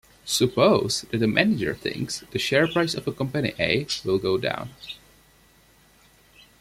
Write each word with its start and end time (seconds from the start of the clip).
Suppose 0.25 1.01
that 1.11 1.21
a 1.21 1.27
manager 1.27 1.75
thinks 1.75 2.21
the 2.31 2.39
share 2.39 2.67
price 2.67 2.95
of 2.95 3.05
company 3.15 3.53
A 3.59 3.85
will 4.03 4.17
go 4.17 4.35
down. 4.39 4.71